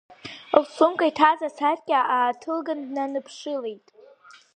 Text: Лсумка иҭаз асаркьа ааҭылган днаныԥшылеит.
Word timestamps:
Лсумка 0.61 1.05
иҭаз 1.09 1.39
асаркьа 1.47 1.99
ааҭылган 2.13 2.79
днаныԥшылеит. 2.87 3.85